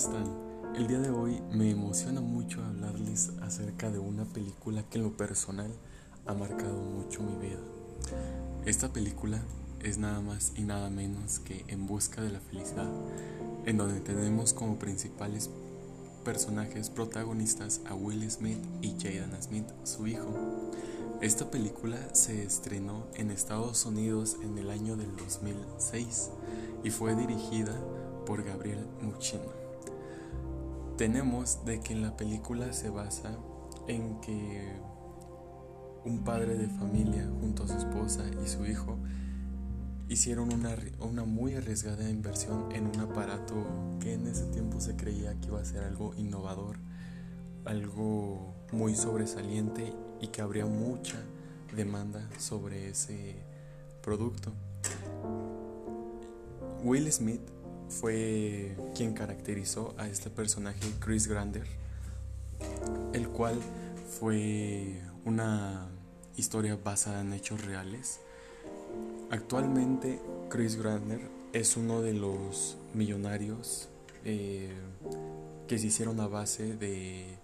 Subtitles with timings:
[0.00, 0.24] están?
[0.74, 5.14] El día de hoy me emociona mucho hablarles acerca de una película que en lo
[5.14, 5.70] personal
[6.24, 7.58] ha marcado mucho mi vida.
[8.64, 9.42] Esta película
[9.82, 12.88] es nada más y nada menos que En Busca de la Felicidad,
[13.66, 15.50] en donde tenemos como principales
[16.24, 20.34] personajes protagonistas a Will Smith y Jaden Smith, su hijo.
[21.20, 26.30] Esta película se estrenó en Estados Unidos en el año del 2006
[26.84, 27.78] y fue dirigida
[28.24, 29.69] por Gabriel Muccino.
[31.00, 33.34] Tenemos de que en la película se basa
[33.88, 34.70] en que
[36.04, 38.98] un padre de familia junto a su esposa y su hijo
[40.10, 43.64] hicieron una, una muy arriesgada inversión en un aparato
[43.98, 46.76] que en ese tiempo se creía que iba a ser algo innovador,
[47.64, 51.16] algo muy sobresaliente y que habría mucha
[51.74, 53.36] demanda sobre ese
[54.02, 54.52] producto.
[56.84, 57.40] Will Smith
[57.90, 61.66] fue quien caracterizó a este personaje Chris Grander,
[63.12, 63.60] el cual
[64.18, 65.88] fue una
[66.36, 68.20] historia basada en hechos reales.
[69.30, 71.20] Actualmente Chris Grander
[71.52, 73.88] es uno de los millonarios
[74.24, 74.72] eh,
[75.66, 77.36] que se hicieron a base de,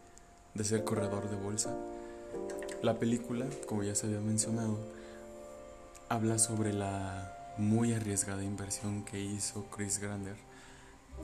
[0.55, 1.77] de ser corredor de bolsa.
[2.83, 4.79] La película, como ya se había mencionado,
[6.09, 10.37] habla sobre la muy arriesgada inversión que hizo Chris Grander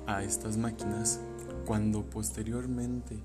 [0.06, 1.20] a estas máquinas
[1.66, 3.18] cuando posteriormente,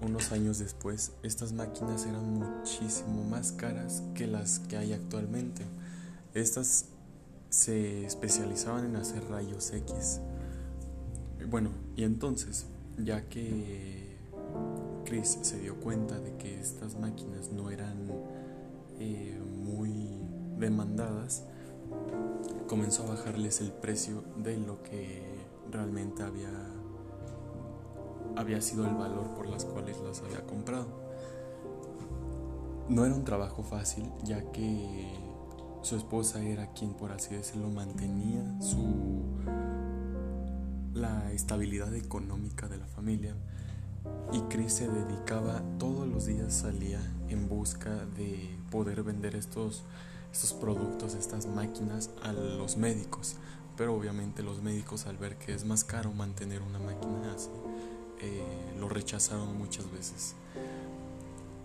[0.00, 5.64] unos años después, estas máquinas eran muchísimo más caras que las que hay actualmente.
[6.34, 6.86] Estas
[7.48, 10.20] se especializaban en hacer rayos X.
[11.48, 12.66] Bueno, y entonces,
[12.98, 14.16] ya que
[15.04, 18.08] Chris se dio cuenta de que estas máquinas no eran
[18.98, 20.08] eh, muy
[20.58, 21.44] demandadas,
[22.68, 25.22] comenzó a bajarles el precio de lo que
[25.70, 26.50] realmente había,
[28.36, 30.86] había sido el valor por las cuales las había comprado.
[32.88, 35.12] No era un trabajo fácil, ya que
[35.82, 39.32] su esposa era quien, por así decirlo, mantenía su
[40.94, 43.34] la estabilidad económica de la familia
[44.32, 49.84] y Chris se dedicaba todos los días salía en busca de poder vender estos
[50.32, 53.36] estos productos, estas máquinas a los médicos.
[53.76, 57.48] Pero obviamente los médicos al ver que es más caro mantener una máquina así,
[58.20, 60.34] eh, lo rechazaron muchas veces.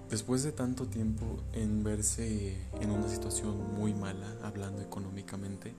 [0.09, 5.73] Después de tanto tiempo en verse en una situación muy mala, hablando económicamente,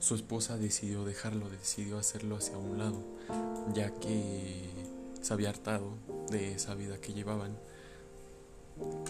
[0.00, 3.02] su esposa decidió dejarlo, decidió hacerlo hacia un lado,
[3.74, 4.70] ya que
[5.20, 5.92] se había hartado
[6.30, 7.56] de esa vida que llevaban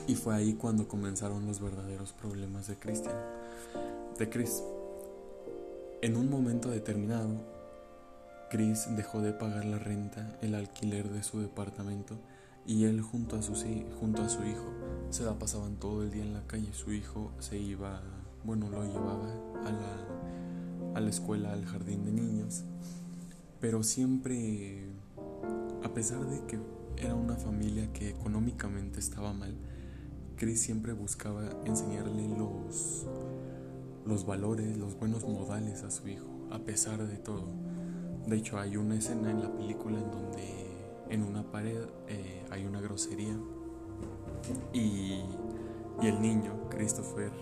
[0.06, 3.16] y fue ahí cuando comenzaron los verdaderos problemas de Christian,
[4.18, 4.62] de Chris.
[6.02, 7.28] En un momento determinado,
[8.50, 12.18] Chris dejó de pagar la renta, el alquiler de su departamento
[12.66, 13.54] y él junto a su,
[13.98, 14.72] junto hijo
[15.10, 16.72] se la pasaban todo el día en la calle.
[16.72, 18.00] Su hijo se iba,
[18.44, 19.32] bueno, lo llevaba
[19.64, 22.64] a la, a la escuela, al jardín de niños,
[23.60, 24.88] pero siempre,
[25.84, 26.58] a pesar de que
[26.96, 29.56] era una familia que económicamente estaba mal,
[30.36, 33.06] Chris siempre buscaba enseñarle los,
[34.06, 37.46] los valores, los buenos modales a su hijo, a pesar de todo.
[38.26, 40.70] De hecho, hay una escena en la película en donde
[41.10, 43.36] en una pared eh, hay una grosería
[44.72, 45.22] y,
[46.00, 47.32] y el niño, Christopher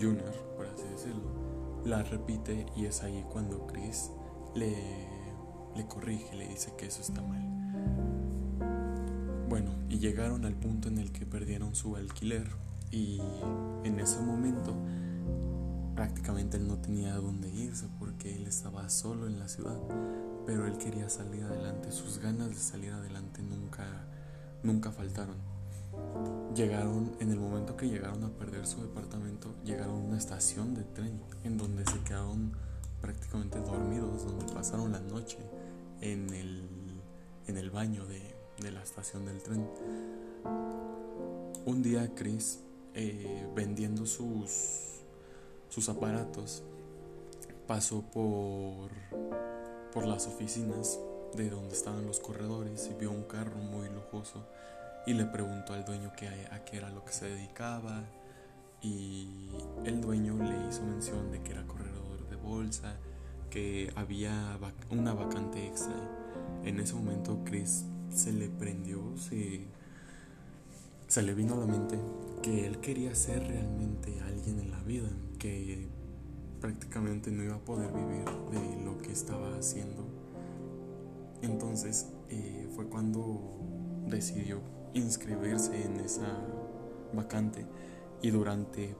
[0.00, 1.22] Jr., por así decirlo,
[1.84, 4.10] la repite y es ahí cuando Chris
[4.54, 4.74] le,
[5.74, 7.59] le corrige, le dice que eso está mal.
[9.50, 12.46] Bueno, y llegaron al punto en el que perdieron su alquiler
[12.92, 13.20] y
[13.82, 14.76] en ese momento
[15.96, 19.76] prácticamente él no tenía dónde irse porque él estaba solo en la ciudad,
[20.46, 24.06] pero él quería salir adelante, sus ganas de salir adelante nunca
[24.62, 25.34] nunca faltaron.
[26.54, 30.84] Llegaron en el momento que llegaron a perder su departamento, llegaron a una estación de
[30.84, 32.52] tren en donde se quedaron
[33.00, 35.38] prácticamente dormidos, donde pasaron la noche
[36.00, 36.68] en el
[37.48, 39.68] en el baño de de la estación del tren.
[41.64, 42.60] Un día Chris,
[42.94, 45.02] eh, vendiendo sus,
[45.68, 46.62] sus aparatos,
[47.66, 48.90] pasó por,
[49.92, 50.98] por las oficinas
[51.34, 54.44] de donde estaban los corredores y vio un carro muy lujoso
[55.06, 58.04] y le preguntó al dueño que, a qué era lo que se dedicaba
[58.82, 59.50] y
[59.84, 62.96] el dueño le hizo mención de que era corredor de bolsa,
[63.50, 64.58] que había
[64.90, 65.94] una vacante extra.
[66.64, 69.66] En ese momento Chris se le prendió, se,
[71.06, 71.98] se le vino a la mente
[72.42, 75.08] que él quería ser realmente alguien en la vida,
[75.38, 75.88] que
[76.60, 80.04] prácticamente no iba a poder vivir de lo que estaba haciendo.
[81.42, 83.40] Entonces eh, fue cuando
[84.06, 84.60] decidió
[84.94, 86.26] inscribirse en esa
[87.12, 87.66] vacante
[88.22, 88.94] y durante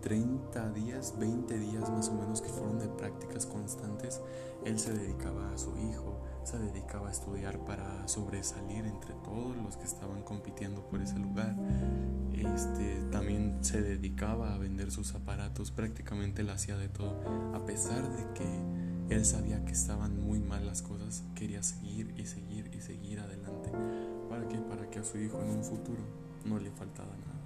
[0.00, 4.20] 30 mm, días, 20 días más o menos que fueron de prácticas constantes,
[4.64, 9.76] él se dedicaba a su hijo, se dedicaba a estudiar para sobresalir entre todos los
[9.76, 11.54] que estaban compitiendo por ese lugar.
[12.32, 17.20] Este, también se dedicaba a vender sus aparatos, prácticamente él hacía de todo,
[17.54, 22.26] a pesar de que él sabía que estaban muy mal las cosas, quería seguir y
[22.26, 23.70] seguir y seguir adelante.
[24.28, 24.58] ¿Para qué?
[24.58, 26.02] Para que a su hijo en un futuro
[26.44, 27.37] no le faltaba nada.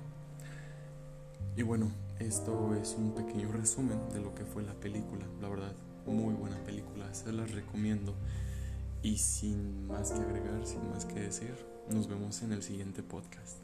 [1.56, 5.74] Y bueno, esto es un pequeño resumen de lo que fue la película, la verdad,
[6.06, 8.14] muy buena película, se las recomiendo.
[9.02, 11.54] Y sin más que agregar, sin más que decir,
[11.90, 13.61] nos vemos en el siguiente podcast.